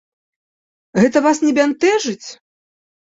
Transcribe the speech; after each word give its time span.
Гэта 1.01 1.17
вас 1.27 1.37
не 1.45 1.51
бянтэжыць? 1.61 2.27